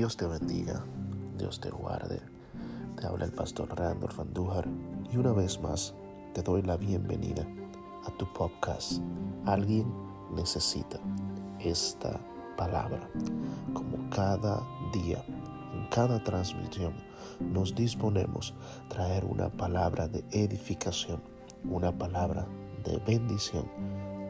[0.00, 0.82] Dios te bendiga,
[1.36, 2.22] Dios te guarde.
[2.98, 4.66] Te habla el pastor Randolph Andújar
[5.12, 5.94] y una vez más
[6.32, 7.46] te doy la bienvenida
[8.06, 9.02] a tu podcast.
[9.44, 9.92] Alguien
[10.34, 10.98] necesita
[11.58, 12.18] esta
[12.56, 13.10] palabra.
[13.74, 15.22] Como cada día,
[15.74, 16.94] en cada transmisión,
[17.38, 18.54] nos disponemos
[18.86, 21.20] a traer una palabra de edificación,
[21.68, 22.46] una palabra
[22.84, 23.68] de bendición,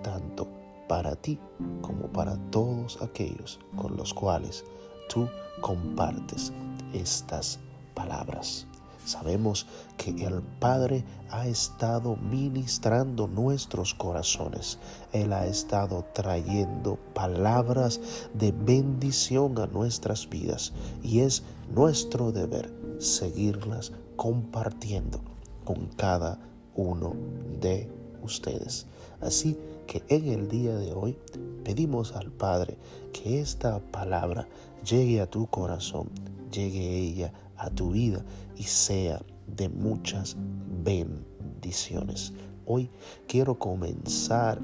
[0.03, 0.49] tanto
[0.89, 1.39] para ti
[1.81, 4.65] como para todos aquellos con los cuales
[5.13, 5.29] tú
[5.61, 6.53] compartes
[6.95, 7.59] estas
[7.95, 8.67] palabras.
[9.05, 14.79] Sabemos que el Padre ha estado ministrando nuestros corazones.
[15.13, 18.01] Él ha estado trayendo palabras
[18.35, 21.43] de bendición a nuestras vidas y es
[21.75, 25.21] nuestro deber seguirlas compartiendo
[25.65, 26.39] con cada
[26.77, 27.15] uno
[27.61, 27.91] de
[28.23, 28.87] ustedes.
[29.21, 31.17] Así que en el día de hoy
[31.65, 32.77] pedimos al Padre
[33.13, 34.47] que esta palabra
[34.85, 36.11] llegue a tu corazón,
[36.51, 38.25] llegue ella a tu vida
[38.57, 40.37] y sea de muchas
[40.83, 42.33] bendiciones.
[42.67, 42.91] Hoy
[43.27, 44.61] quiero comenzar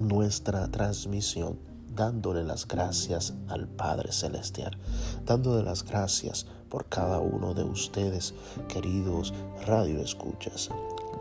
[0.00, 1.58] nuestra transmisión
[1.94, 4.78] dándole las gracias al Padre Celestial,
[5.26, 8.34] dándole las gracias por cada uno de ustedes,
[8.68, 9.34] queridos
[9.66, 10.70] radioescuchas,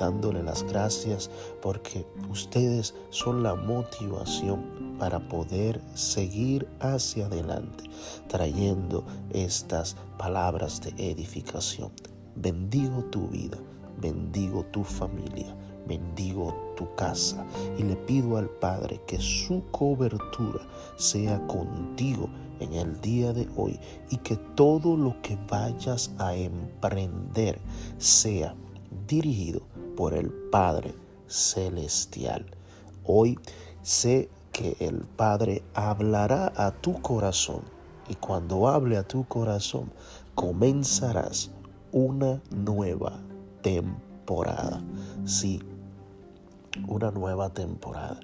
[0.01, 1.29] dándole las gracias
[1.61, 7.83] porque ustedes son la motivación para poder seguir hacia adelante,
[8.27, 11.91] trayendo estas palabras de edificación.
[12.35, 13.59] Bendigo tu vida,
[13.99, 15.55] bendigo tu familia,
[15.87, 17.45] bendigo tu casa
[17.77, 20.61] y le pido al Padre que su cobertura
[20.95, 22.27] sea contigo
[22.59, 23.79] en el día de hoy
[24.09, 27.59] y que todo lo que vayas a emprender
[27.99, 28.55] sea
[29.07, 30.93] dirigido por el Padre
[31.27, 32.45] Celestial.
[33.05, 33.37] Hoy
[33.81, 37.61] sé que el Padre hablará a tu corazón
[38.09, 39.91] y cuando hable a tu corazón
[40.35, 41.51] comenzarás
[41.91, 43.19] una nueva
[43.61, 44.81] temporada.
[45.25, 45.61] Sí,
[46.87, 48.19] una nueva temporada.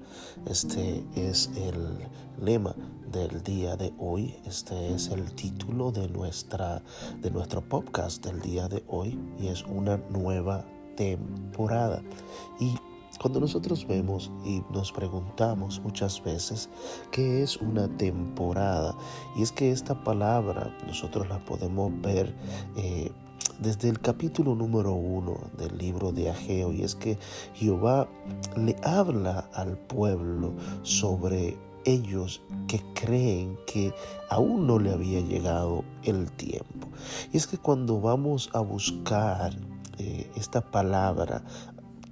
[0.45, 2.07] Este es el
[2.41, 2.75] lema
[3.11, 4.35] del día de hoy.
[4.45, 6.81] Este es el título de nuestra
[7.21, 10.65] de nuestro podcast del día de hoy y es una nueva
[10.97, 12.03] temporada.
[12.59, 12.75] Y
[13.21, 16.69] cuando nosotros vemos y nos preguntamos muchas veces
[17.11, 18.93] qué es una temporada,
[19.37, 22.35] y es que esta palabra nosotros la podemos ver
[22.75, 23.09] eh,
[23.59, 27.17] desde el capítulo número uno del libro de Ageo, y es que
[27.55, 28.07] Jehová
[28.55, 30.53] le habla al pueblo
[30.83, 33.93] sobre ellos que creen que
[34.29, 36.89] aún no le había llegado el tiempo.
[37.31, 39.53] Y es que cuando vamos a buscar
[39.97, 41.43] eh, esta palabra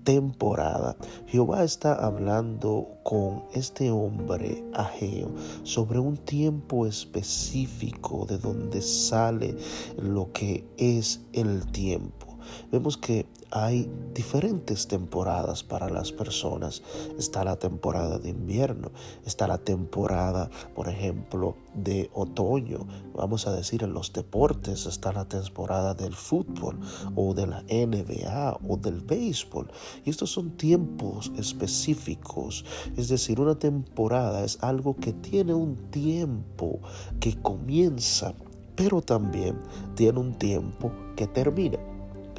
[0.06, 0.96] temporada,
[1.28, 5.32] Jehová está hablando con este hombre Ageo
[5.64, 9.58] sobre un tiempo específico de donde sale
[9.98, 12.25] lo que es el tiempo.
[12.72, 16.82] Vemos que hay diferentes temporadas para las personas.
[17.18, 18.92] Está la temporada de invierno,
[19.26, 22.88] está la temporada, por ejemplo, de otoño.
[23.14, 26.80] Vamos a decir en los deportes está la temporada del fútbol
[27.16, 29.72] o de la NBA o del béisbol.
[30.04, 32.66] Y estos son tiempos específicos.
[32.98, 36.80] Es decir, una temporada es algo que tiene un tiempo
[37.20, 38.34] que comienza,
[38.76, 39.60] pero también
[39.96, 41.95] tiene un tiempo que termina.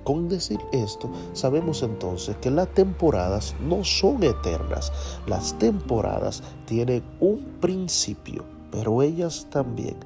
[0.07, 4.93] Con decir esto, sabemos entonces que las temporadas no son eternas.
[5.27, 9.97] Las temporadas tienen un principio, pero ellas también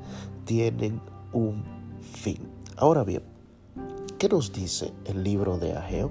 [0.47, 1.03] tienen
[1.35, 1.63] un
[2.01, 2.39] fin.
[2.79, 3.23] Ahora bien,
[4.19, 6.09] ¿qué nos dice el libro de Ageo?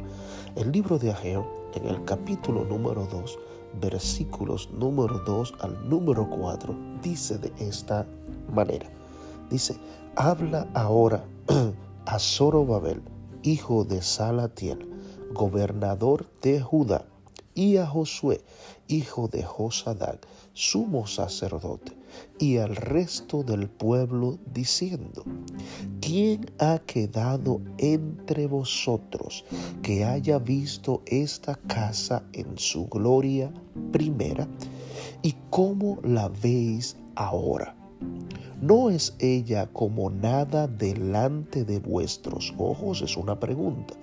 [0.56, 3.39] El libro de Ageo, en el capítulo número 2,
[3.81, 8.06] versículos número 2 al número 4, dice de esta
[8.53, 8.88] manera.
[9.50, 9.77] Dice,
[10.15, 11.24] habla ahora
[12.06, 13.01] a Zorobabel
[13.44, 14.89] hijo de Salatiel,
[15.33, 17.06] gobernador de Judá,
[17.56, 18.41] y a Josué,
[18.88, 21.97] hijo de Josadac, sumo sacerdote,
[22.38, 25.24] y al resto del pueblo, diciendo,
[26.00, 29.45] ¿quién ha quedado entre vosotros
[29.81, 33.53] que haya visto esta casa en su gloria
[33.92, 34.47] primera?
[35.21, 37.79] ¿Y cómo la veis ahora?
[38.62, 43.01] ¿No es ella como nada delante de vuestros ojos?
[43.01, 43.94] Es una pregunta.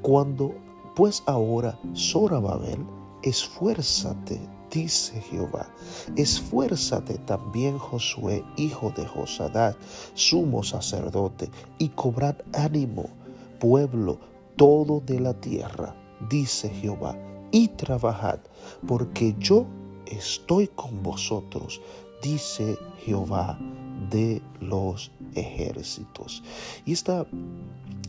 [0.00, 0.54] Cuando
[0.94, 2.84] pues ahora, Zorababel,
[3.22, 4.40] esfuérzate,
[4.70, 5.68] dice Jehová,
[6.16, 9.76] esfuérzate también Josué, hijo de Josadad,
[10.14, 13.06] sumo sacerdote, y cobrad ánimo,
[13.58, 14.18] pueblo
[14.56, 15.94] todo de la tierra,
[16.28, 17.16] dice Jehová,
[17.52, 18.40] y trabajad,
[18.86, 19.66] porque yo
[20.06, 21.80] estoy con vosotros,
[22.22, 23.58] dice Jehová
[24.10, 26.42] de los ejércitos.
[26.86, 27.26] Y esta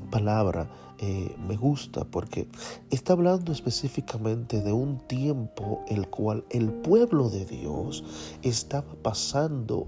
[0.10, 0.70] palabra
[1.00, 2.48] eh, me gusta porque
[2.92, 8.04] está hablando específicamente de un tiempo el cual el pueblo de Dios
[8.44, 9.88] estaba pasando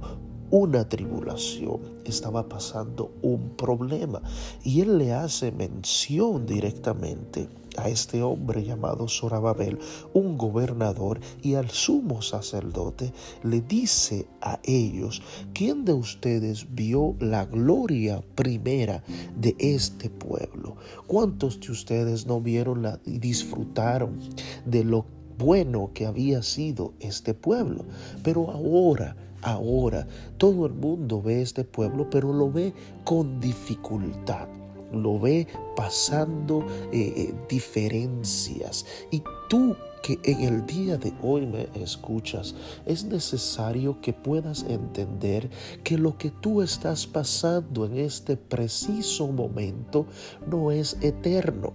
[0.50, 4.21] una tribulación, estaba pasando un problema.
[4.63, 9.80] Y él le hace mención directamente a este hombre llamado Zorababel,
[10.13, 13.13] un gobernador, y al sumo sacerdote
[13.44, 15.22] le dice a ellos,
[15.54, 19.04] ¿quién de ustedes vio la gloria primera
[19.36, 20.75] de este pueblo?
[21.07, 24.19] ¿Cuántos de ustedes no vieron la, y disfrutaron
[24.66, 25.06] de lo
[25.38, 27.86] bueno que había sido este pueblo?
[28.24, 30.07] Pero ahora ahora.
[30.38, 32.74] Todo el mundo ve este pueblo, pero lo ve
[33.04, 34.48] con dificultad.
[34.95, 38.86] Lo ve pasando eh, eh, diferencias.
[39.12, 42.53] Y tú que en el día de hoy me escuchas,
[42.86, 45.50] es necesario que puedas entender
[45.83, 50.06] que lo que tú estás pasando en este preciso momento
[50.47, 51.74] no es eterno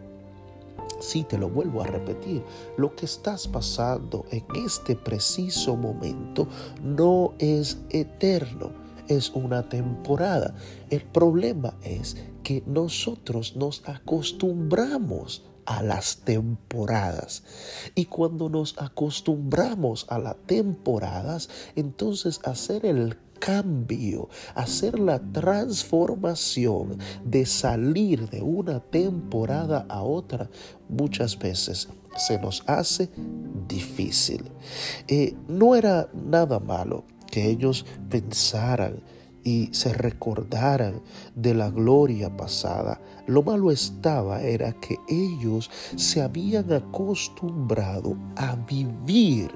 [1.01, 2.43] Sí, te lo vuelvo a repetir.
[2.77, 6.47] Lo que estás pasando en este preciso momento
[6.83, 8.71] no es eterno,
[9.09, 10.55] es una temporada.
[10.91, 12.19] El problema es
[12.67, 17.45] nosotros nos acostumbramos a las temporadas.
[17.95, 27.47] Y cuando nos acostumbramos a las temporadas, entonces hacer el cambio, hacer la transformación de
[27.47, 30.51] salir de una temporada a otra,
[30.89, 33.11] muchas veces se nos hace
[33.69, 34.51] difícil.
[35.09, 39.03] Eh, no era nada malo que ellos pensaran
[39.45, 41.01] y se recordaran
[41.35, 43.01] de la gloria pasada.
[43.27, 49.51] Lo malo estaba era que ellos se habían acostumbrado a vivir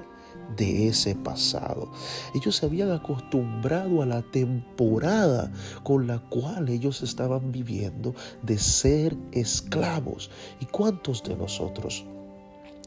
[0.55, 1.91] de ese pasado.
[2.33, 5.51] Ellos se habían acostumbrado a la temporada
[5.83, 10.29] con la cual ellos estaban viviendo de ser esclavos.
[10.59, 12.05] ¿Y cuántos de nosotros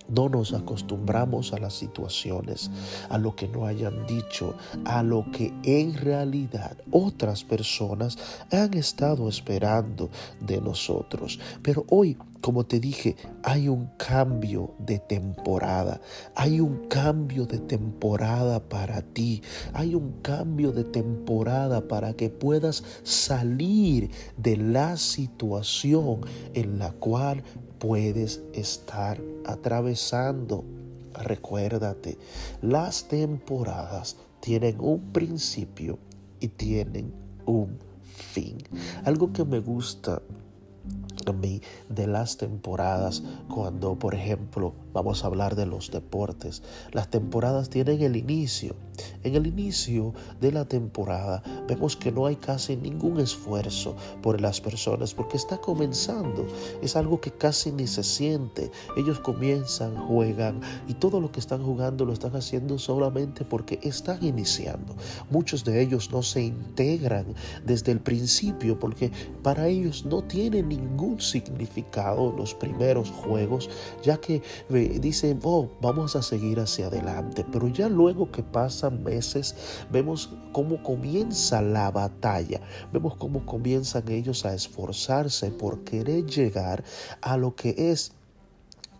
[0.08, 2.70] no nos acostumbramos a las situaciones,
[3.08, 8.18] a lo que no hayan dicho, a lo que en realidad otras personas
[8.50, 10.10] han estado esperando
[10.40, 11.38] de nosotros.
[11.62, 16.00] Pero hoy como te dije, hay un cambio de temporada.
[16.34, 19.42] Hay un cambio de temporada para ti.
[19.72, 26.20] Hay un cambio de temporada para que puedas salir de la situación
[26.54, 27.42] en la cual
[27.78, 30.64] puedes estar atravesando.
[31.14, 32.18] Recuérdate,
[32.62, 35.98] las temporadas tienen un principio
[36.38, 37.12] y tienen
[37.46, 37.78] un
[38.32, 38.58] fin.
[39.04, 40.22] Algo que me gusta
[41.88, 46.62] de las temporadas cuando, por ejemplo, vamos a hablar de los deportes.
[46.92, 48.76] Las temporadas tienen el inicio.
[49.22, 54.60] En el inicio de la temporada vemos que no hay casi ningún esfuerzo por las
[54.60, 56.46] personas porque está comenzando.
[56.82, 58.70] Es algo que casi ni se siente.
[58.96, 64.24] Ellos comienzan, juegan y todo lo que están jugando lo están haciendo solamente porque están
[64.24, 64.96] iniciando.
[65.30, 67.26] Muchos de ellos no se integran
[67.64, 73.70] desde el principio porque para ellos no tiene ningún significado los primeros juegos
[74.02, 74.42] ya que
[74.78, 77.44] dicen, oh, vamos a seguir hacia adelante.
[77.50, 79.54] Pero ya luego que pasan meses,
[79.90, 82.60] vemos cómo comienza la batalla.
[82.92, 86.84] Vemos cómo comienzan ellos a esforzarse por querer llegar
[87.20, 88.12] a lo que es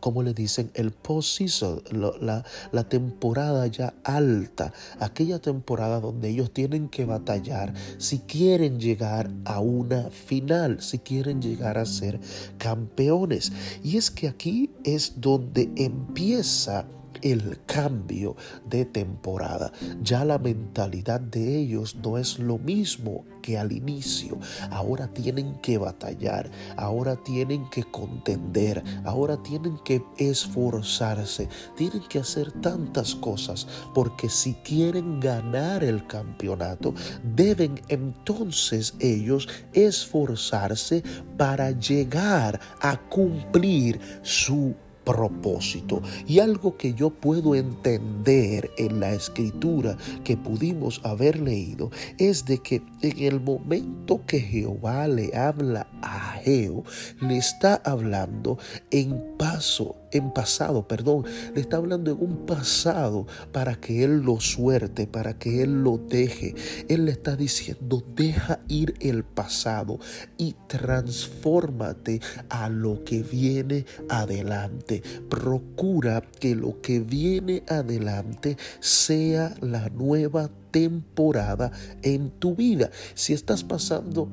[0.01, 1.83] como le dicen, el post-season,
[2.21, 9.31] la, la, temporada ya alta, aquella temporada donde ellos tienen que batallar si quieren llegar
[9.45, 12.21] a una final, si quieren llegar a ser
[12.59, 13.53] campeones.
[13.83, 16.87] Y es que aquí es donde empieza
[17.23, 18.37] el cambio
[18.69, 19.73] de temporada.
[20.03, 24.39] Ya la mentalidad de ellos no es lo mismo que al inicio.
[24.71, 32.53] Ahora tienen que batallar, ahora tienen que contender, ahora tienen que esforzarse, tienen que hacer
[32.61, 36.95] tantas cosas, porque si quieren ganar el campeonato,
[37.35, 41.03] deben entonces ellos esforzarse
[41.37, 44.75] para llegar a cumplir su
[45.09, 46.03] propósito.
[46.27, 52.59] Y algo que yo puedo entender en la escritura que pudimos haber leído es de
[52.59, 56.85] que en el momento que Jehová le habla a Geo,
[57.23, 58.59] le está hablando
[58.91, 61.25] en paso en pasado, perdón,
[61.55, 65.99] le está hablando en un pasado para que Él lo suerte, para que Él lo
[65.99, 66.55] deje.
[66.89, 69.99] Él le está diciendo, deja ir el pasado
[70.37, 75.03] y transfórmate a lo que viene adelante.
[75.29, 81.73] Procura que lo que viene adelante sea la nueva temporada
[82.03, 82.91] en tu vida.
[83.15, 84.31] Si estás pasando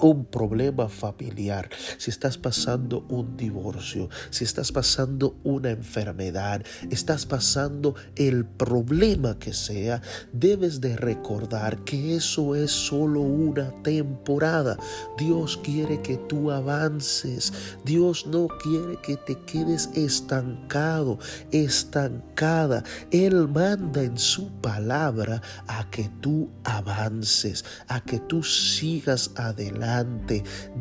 [0.00, 7.94] un problema familiar, si estás pasando un divorcio, si estás pasando una enfermedad, estás pasando
[8.16, 10.02] el problema que sea,
[10.32, 14.76] debes de recordar que eso es solo una temporada.
[15.16, 17.52] Dios quiere que tú avances.
[17.84, 21.18] Dios no quiere que te quedes estancado,
[21.50, 22.84] estancada.
[23.10, 29.30] Él manda en su palabra a que tú avances, a que tú sigas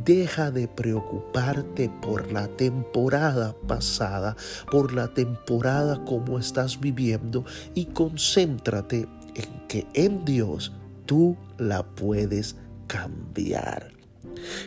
[0.06, 4.36] Deja de preocuparte por la temporada pasada,
[4.70, 10.74] por la temporada como estás viviendo y concéntrate en que en Dios
[11.06, 13.92] tú la puedes cambiar.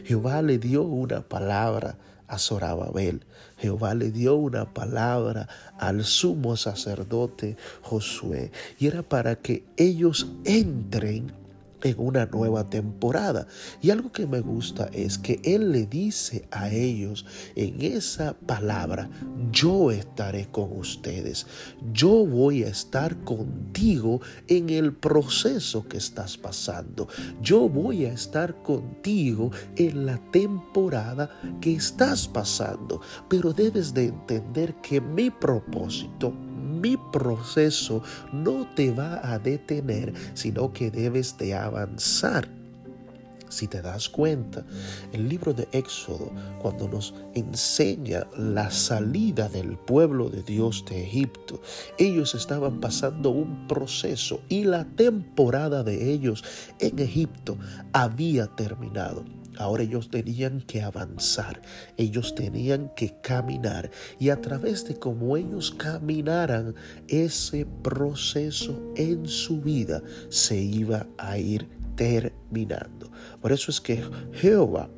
[0.05, 3.25] Jehová le dio una palabra a Zorababel.
[3.59, 11.33] Jehová le dio una palabra al sumo sacerdote Josué y era para que ellos entren
[11.83, 13.47] en una nueva temporada.
[13.81, 19.11] Y algo que me gusta es que Él le dice a ellos en esa palabra,
[19.51, 21.47] yo estaré con ustedes,
[21.93, 27.09] yo voy a estar contigo en el proceso que estás pasando,
[27.43, 34.75] yo voy a estar contigo en la temporada que estás pasando, pero debes de entender
[34.83, 38.02] que mi propósito mi proceso
[38.33, 42.49] no te va a detener, sino que debes de avanzar.
[43.50, 44.64] Si te das cuenta,
[45.12, 46.31] el libro de Éxodo,
[46.62, 51.61] cuando nos enseña la salida del pueblo de Dios de Egipto,
[51.99, 56.45] ellos estaban pasando un proceso y la temporada de ellos
[56.79, 57.59] en Egipto
[57.93, 59.25] había terminado.
[59.61, 61.61] Ahora ellos tenían que avanzar,
[61.99, 66.75] ellos tenían que caminar y a través de cómo ellos caminaran,
[67.09, 73.11] ese proceso en su vida se iba a ir terminando.
[73.43, 74.02] Por eso es que
[74.33, 74.88] Jehová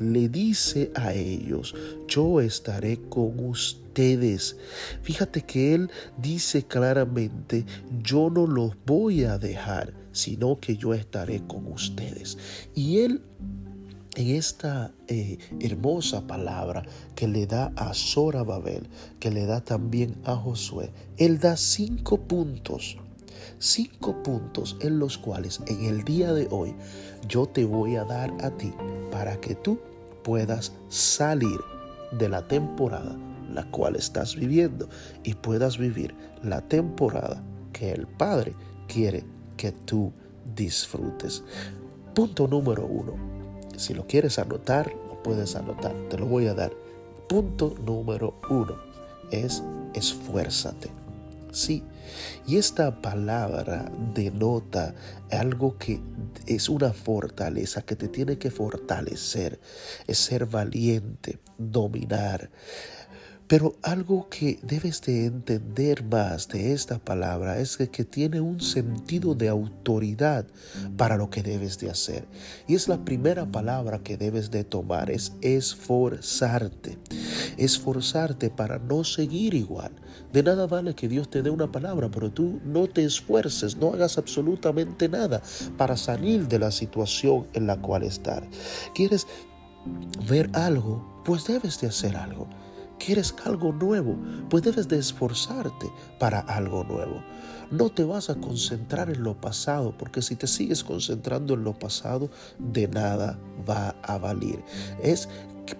[0.00, 1.74] le dice a ellos,
[2.06, 4.56] yo estaré con ustedes.
[5.02, 7.66] Fíjate que él dice claramente,
[8.04, 12.38] yo no los voy a dejar, sino que yo estaré con ustedes.
[12.72, 13.20] Y él
[14.16, 16.82] en esta eh, hermosa palabra
[17.14, 17.92] que le da a
[18.42, 18.88] Babel,
[19.20, 22.98] que le da también a Josué, él da cinco puntos,
[23.58, 26.74] cinco puntos en los cuales en el día de hoy
[27.28, 28.72] yo te voy a dar a ti
[29.10, 29.78] para que tú
[30.22, 31.58] puedas salir
[32.12, 33.16] de la temporada
[33.52, 34.88] la cual estás viviendo
[35.24, 37.42] y puedas vivir la temporada
[37.72, 38.54] que el Padre
[38.88, 39.24] quiere
[39.56, 40.12] que tú
[40.54, 41.44] disfrutes.
[42.14, 43.41] Punto número uno
[43.76, 45.94] si lo quieres anotar, lo puedes anotar.
[46.08, 46.72] Te lo voy a dar.
[47.28, 48.76] Punto número uno
[49.30, 49.62] es
[49.94, 50.90] esfuérzate.
[51.52, 51.84] Sí,
[52.46, 54.94] y esta palabra denota
[55.30, 56.00] algo que
[56.46, 59.60] es una fortaleza, que te tiene que fortalecer,
[60.06, 62.50] es ser valiente, dominar,
[63.52, 68.62] pero algo que debes de entender más de esta palabra es que, que, tiene un
[68.62, 70.46] sentido de autoridad
[70.96, 72.24] para lo que debes de hacer.
[72.66, 76.96] Y es la primera palabra que debes de tomar, es esforzarte.
[77.58, 79.92] Esforzarte para no seguir igual.
[80.32, 83.88] De nada vale que Dios te dé una palabra, pero tú no te esfuerces, no
[83.88, 85.42] hagas absolutamente nada
[85.76, 88.44] para salir de la situación en la cual estás.
[88.94, 89.26] ¿Quieres
[90.26, 91.22] ver algo?
[91.26, 92.48] Pues debes de hacer algo
[92.98, 94.16] quieres algo nuevo,
[94.48, 97.22] pues debes de esforzarte para algo nuevo.
[97.70, 101.78] No te vas a concentrar en lo pasado, porque si te sigues concentrando en lo
[101.78, 104.62] pasado, de nada va a valer.
[105.02, 105.28] Es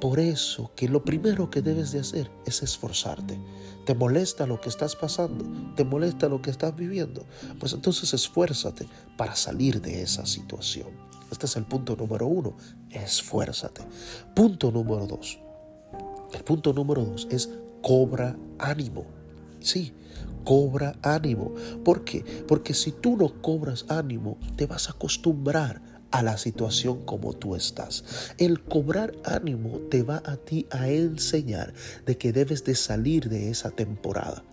[0.01, 3.39] por eso que lo primero que debes de hacer es esforzarte.
[3.85, 5.45] ¿Te molesta lo que estás pasando?
[5.75, 7.27] ¿Te molesta lo que estás viviendo?
[7.59, 10.89] Pues entonces esfuérzate para salir de esa situación.
[11.31, 12.57] Este es el punto número uno,
[12.91, 13.83] esfuérzate.
[14.35, 15.39] Punto número dos,
[16.33, 17.51] el punto número dos es
[17.83, 19.05] cobra ánimo.
[19.61, 19.93] Sí,
[20.45, 21.55] cobra ánimo.
[21.85, 22.25] ¿Por qué?
[22.49, 27.57] Porque si tú no cobras ánimo, te vas a acostumbrar a la situación como tú
[27.57, 28.35] estás.
[28.39, 31.73] El cobrar ánimo te va a ti a enseñar
[32.07, 34.45] de que debes de salir de esa temporada.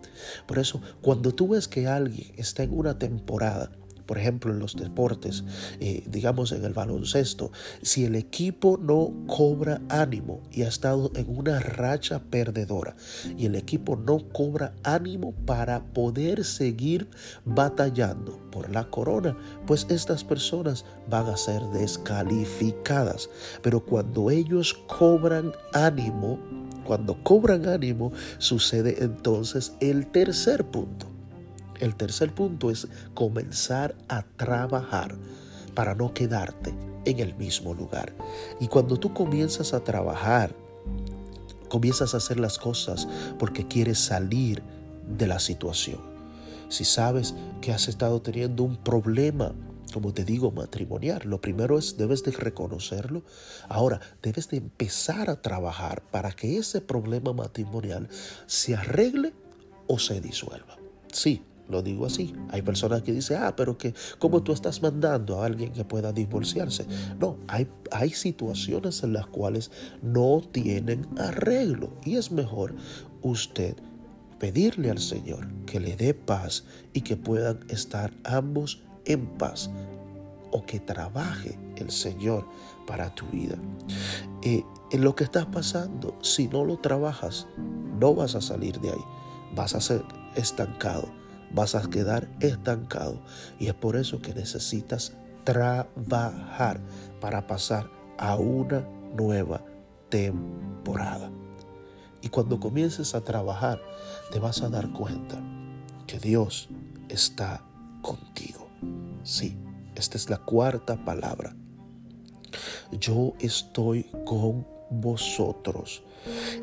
[0.48, 3.71] Por eso, cuando tú ves que alguien está en una temporada,
[4.10, 5.44] por ejemplo en los deportes,
[5.80, 7.51] eh, digamos en el baloncesto,
[7.84, 12.96] si el equipo no cobra ánimo y ha estado en una racha perdedora
[13.38, 17.08] y el equipo no cobra ánimo para poder seguir
[17.46, 19.38] batallando por la corona,
[19.68, 23.30] pues estas personas van a ser descalificadas.
[23.62, 26.39] Pero cuando ellos cobran ánimo,
[26.84, 31.19] cuando cobran ánimo, sucede entonces el tercer punto.
[31.79, 35.15] El tercer punto es comenzar a trabajar
[35.74, 36.74] para no quedarte
[37.05, 38.13] en el mismo lugar.
[38.59, 40.53] Y cuando tú comienzas a trabajar,
[41.69, 43.07] comienzas a hacer las cosas
[43.38, 44.62] porque quieres salir
[45.17, 46.00] de la situación.
[46.67, 49.53] Si sabes que has estado teniendo un problema
[49.91, 51.21] como te digo, matrimonial.
[51.25, 53.24] Lo primero es, debes de reconocerlo.
[53.67, 58.07] Ahora, debes de empezar a trabajar para que ese problema matrimonial
[58.45, 59.33] se arregle
[59.88, 60.77] o se disuelva.
[61.12, 62.34] Sí, lo digo así.
[62.50, 66.12] Hay personas que dicen, ah, pero que, ¿cómo tú estás mandando a alguien que pueda
[66.12, 66.86] divorciarse?
[67.20, 69.72] No, hay, hay situaciones en las cuales
[70.02, 72.76] no tienen arreglo y es mejor
[73.22, 73.76] usted
[74.40, 79.70] pedirle al Señor que le dé paz y que puedan estar ambos en paz
[80.52, 82.48] o que trabaje el Señor
[82.88, 83.56] para tu vida.
[84.42, 87.48] Eh, en lo que estás pasando, si no lo trabajas,
[88.00, 89.06] no vas a salir de ahí.
[89.56, 90.04] Vas a ser
[90.36, 91.08] estancado,
[91.53, 93.22] vas a quedar estancado.
[93.60, 95.13] Y es por eso que necesitas
[95.44, 96.79] trabajar
[97.20, 99.63] para pasar a una nueva
[100.10, 101.32] temporada.
[102.22, 103.82] Y cuando comiences a trabajar,
[104.32, 105.41] te vas a dar cuenta
[106.06, 106.70] que Dios
[107.08, 107.63] está
[108.01, 108.68] contigo.
[109.24, 109.58] Sí,
[109.96, 111.56] esta es la cuarta palabra.
[112.91, 116.03] Yo estoy con vosotros.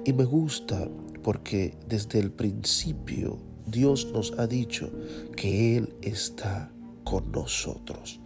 [0.04, 0.88] Y me gusta
[1.22, 4.90] porque desde el principio Dios nos ha dicho
[5.36, 6.70] que Él está
[7.02, 8.20] con nosotros.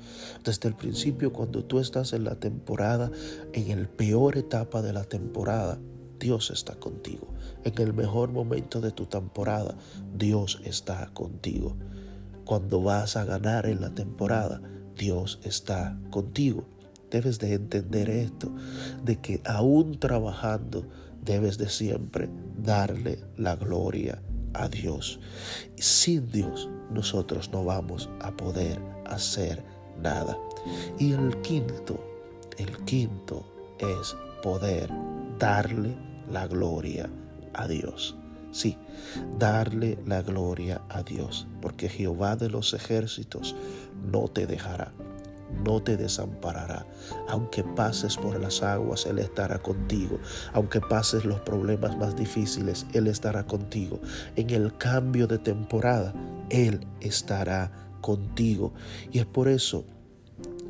[0.44, 3.10] Desde el principio, cuando tú estás en la temporada,
[3.52, 5.78] en el peor etapa de la temporada,
[6.18, 7.28] Dios está contigo.
[7.64, 9.76] En el mejor momento de tu temporada,
[10.14, 11.76] Dios está contigo.
[12.44, 14.60] Cuando vas a ganar en la temporada,
[14.96, 16.64] Dios está contigo.
[17.10, 18.52] Debes de entender esto,
[19.02, 20.86] de que aún trabajando,
[21.24, 22.28] debes de siempre
[22.62, 24.22] darle la gloria
[24.54, 25.20] a Dios.
[25.76, 29.62] Sin Dios nosotros no vamos a poder hacer
[30.00, 30.36] nada.
[30.98, 31.98] Y el quinto,
[32.58, 33.44] el quinto
[33.78, 34.90] es poder
[35.38, 35.96] darle
[36.30, 37.10] la gloria
[37.54, 38.16] a Dios.
[38.52, 38.76] Sí,
[39.38, 43.54] darle la gloria a Dios, porque Jehová de los ejércitos
[44.10, 44.92] no te dejará,
[45.64, 46.86] no te desamparará.
[47.28, 50.18] Aunque pases por las aguas, Él estará contigo.
[50.52, 54.00] Aunque pases los problemas más difíciles, Él estará contigo.
[54.36, 56.14] En el cambio de temporada,
[56.50, 58.72] Él estará contigo.
[59.12, 59.84] Y es por eso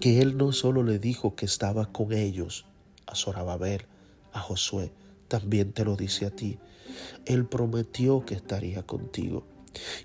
[0.00, 2.66] que Él no solo le dijo que estaba con ellos,
[3.06, 3.86] a Zorababel,
[4.32, 4.92] a Josué,
[5.28, 6.58] también te lo dice a ti.
[7.24, 9.44] Él prometió que estaría contigo.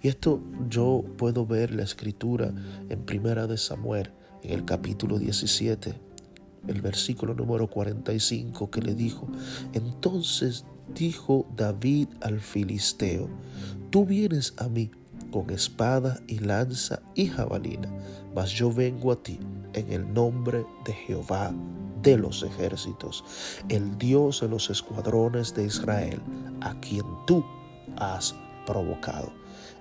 [0.01, 2.53] Y esto yo puedo ver la escritura
[2.89, 4.11] en Primera de Samuel,
[4.45, 5.93] en el capítulo 17,
[6.67, 9.27] el versículo número 45, que le dijo,
[9.73, 13.27] entonces dijo David al filisteo,
[13.89, 14.91] tú vienes a mí
[15.31, 17.91] con espada y lanza y jabalina,
[18.35, 19.39] mas yo vengo a ti
[19.73, 21.51] en el nombre de Jehová
[22.03, 23.23] de los ejércitos,
[23.67, 26.21] el Dios de los escuadrones de Israel,
[26.61, 27.43] a quien tú
[27.97, 28.35] has
[28.67, 29.33] provocado.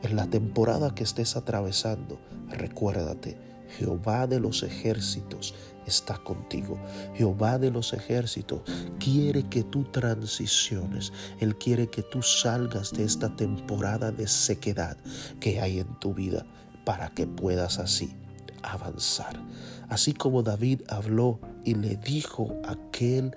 [0.02, 5.54] En la temporada que estés atravesando, recuérdate, Jehová de los ejércitos
[5.86, 6.78] está contigo.
[7.14, 8.62] Jehová de los ejércitos
[8.98, 11.12] quiere que tú transiciones.
[11.40, 14.96] Él quiere que tú salgas de esta temporada de sequedad
[15.40, 16.46] que hay en tu vida
[16.84, 18.14] para que puedas así
[18.62, 19.40] avanzar.
[19.88, 23.36] Así como David habló y le dijo a aquel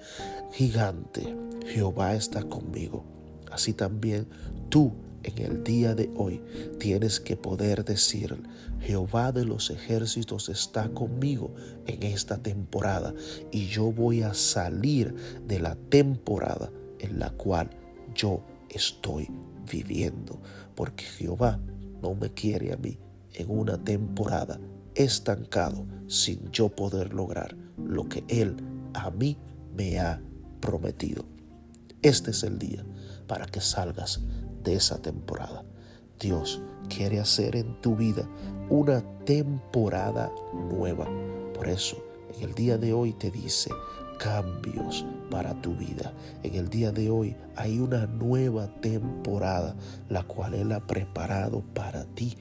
[0.53, 1.35] gigante,
[1.67, 3.03] Jehová está conmigo.
[3.51, 4.27] Así también
[4.69, 4.93] tú
[5.27, 6.41] en el día de hoy
[6.79, 8.41] tienes que poder decir,
[8.79, 11.53] Jehová de los ejércitos está conmigo
[11.85, 13.13] en esta temporada
[13.51, 15.13] y yo voy a salir
[15.45, 17.69] de la temporada en la cual
[18.15, 19.29] yo estoy
[19.69, 20.41] viviendo,
[20.75, 21.59] porque Jehová
[22.01, 22.97] no me quiere a mí
[23.33, 24.59] en una temporada
[24.95, 28.55] estancado sin yo poder lograr lo que Él
[28.93, 29.37] a mí
[29.75, 30.21] me ha
[30.61, 31.25] prometido.
[32.01, 32.85] Este es el día
[33.27, 34.21] para que salgas
[34.67, 35.63] de esa temporada.
[36.19, 38.27] Dios quiere hacer en tu vida
[38.69, 41.07] una temporada nueva.
[41.53, 42.03] Por eso,
[42.35, 43.71] en el día de hoy te dice
[44.19, 46.13] cambios para tu vida.
[46.43, 49.73] En el día de hoy hay una nueva temporada,
[50.09, 52.37] la cual Él ha preparado para ti.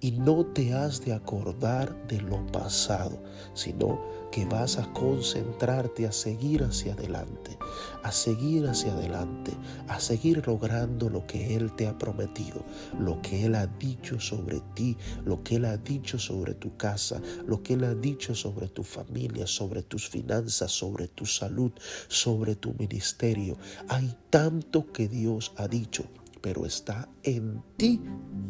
[0.00, 3.18] y no te has de acordar de lo pasado,
[3.52, 3.98] sino
[4.30, 7.58] que vas a concentrarte a seguir hacia adelante,
[8.02, 9.52] a seguir hacia adelante,
[9.88, 12.64] a seguir logrando lo que Él te ha prometido,
[12.98, 17.20] lo que Él ha dicho sobre ti, lo que Él ha dicho sobre tu casa,
[17.46, 21.72] lo que Él ha dicho sobre tu familia, sobre tus finanzas, sobre tu salud,
[22.08, 23.56] sobre tu ministerio.
[23.88, 26.04] Hay tanto que Dios ha dicho,
[26.40, 28.00] pero está en ti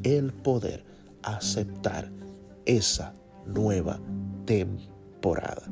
[0.03, 0.85] el poder
[1.23, 2.11] aceptar
[2.67, 3.14] esa
[3.47, 3.99] nueva
[5.18, 5.62] temporada.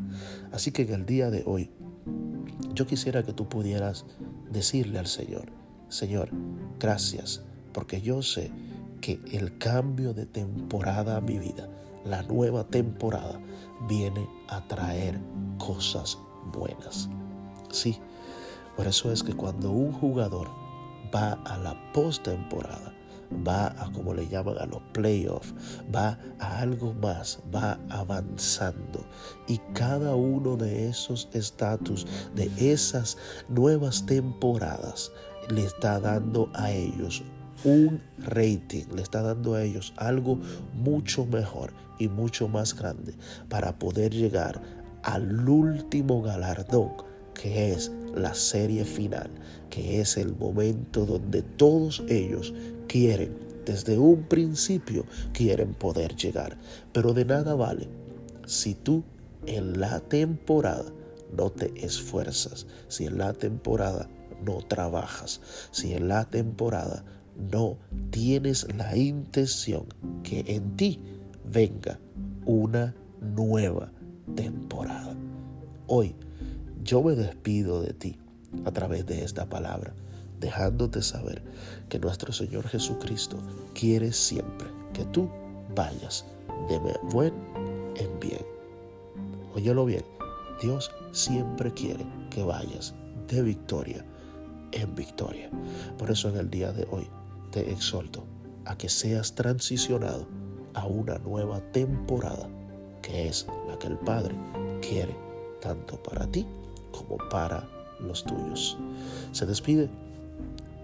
[0.53, 1.71] Así que en el día de hoy,
[2.75, 4.05] yo quisiera que tú pudieras
[4.51, 5.47] decirle al Señor,
[5.89, 6.31] Señor,
[6.81, 8.51] gracias, porque yo sé
[9.01, 11.69] que el cambio de temporada a mi vida,
[12.05, 13.41] la nueva temporada,
[13.89, 15.21] viene a traer
[15.59, 16.19] cosas
[16.53, 17.09] buenas.
[17.71, 17.99] Sí,
[18.77, 20.49] por eso es que cuando un jugador
[21.15, 22.93] va a la postemporada,
[23.47, 25.55] va a como le llaman a los playoffs,
[25.95, 29.05] va a algo más, va avanzando.
[29.49, 33.17] Y cada uno de esos estatus, de esas
[33.49, 35.13] nuevas temporadas,
[35.51, 37.23] le está dando a ellos
[37.65, 40.39] un rating, le está dando a ellos algo
[40.75, 43.15] mucho mejor y mucho más grande
[43.49, 44.61] para poder llegar
[45.03, 46.93] al último galardón
[47.41, 49.31] que es la serie final,
[49.71, 52.53] que es el momento donde todos ellos
[52.89, 56.57] quieren, desde un principio quieren poder llegar.
[56.93, 57.89] Pero de nada vale
[58.47, 59.05] si tú
[59.47, 60.93] en la temporada
[61.37, 64.09] no te esfuerzas, si en la temporada
[64.45, 67.05] no trabajas, si en la temporada
[67.51, 67.79] no
[68.11, 69.87] tienes la intención
[70.23, 71.01] que en ti
[71.45, 71.99] venga
[72.45, 73.93] una nueva
[74.35, 75.15] temporada.
[75.87, 76.15] Hoy
[76.83, 78.19] yo me despido de ti
[78.65, 79.95] a través de esta palabra,
[80.41, 81.43] dejándote saber
[81.89, 83.39] que nuestro Señor Jesucristo
[83.75, 85.29] quiere siempre que tú
[85.75, 86.25] vayas
[86.69, 86.79] de
[87.13, 87.33] buen
[87.97, 88.45] en bien.
[89.55, 90.05] Óyelo bien,
[90.61, 92.95] Dios siempre quiere que vayas
[93.29, 94.05] de victoria
[94.73, 95.51] en victoria.
[95.99, 97.09] Por eso en el día de hoy
[97.51, 98.25] te exhorto
[98.65, 100.27] a que seas transicionado
[100.75, 102.49] a una nueva temporada
[103.03, 104.35] que es la que el Padre
[104.81, 105.15] quiere
[105.61, 106.47] tanto para ti
[106.93, 107.67] como para
[108.01, 108.77] los tuyos.
[109.33, 109.89] Se despide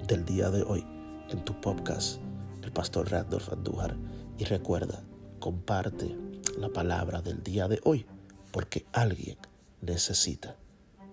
[0.07, 0.85] del día de hoy
[1.33, 2.21] en tu podcast
[2.63, 3.97] el pastor Randolph Andújar
[4.39, 5.03] y recuerda,
[5.39, 6.17] comparte
[6.59, 8.07] la palabra del día de hoy
[8.51, 9.39] porque alguien
[9.81, 10.57] necesita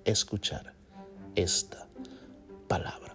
[0.05, 0.73] escuchar
[1.35, 1.87] esta
[2.67, 3.08] palabra.